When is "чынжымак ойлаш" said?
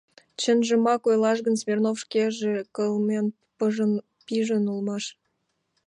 0.41-1.37